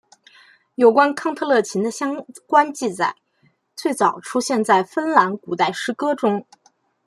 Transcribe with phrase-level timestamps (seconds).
[0.73, 3.17] 有关康特勒琴的相关记载
[3.75, 6.43] 最早出现在芬兰古代诗歌中。